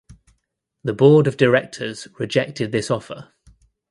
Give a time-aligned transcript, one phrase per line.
[0.83, 3.33] The board of directors rejected this offer.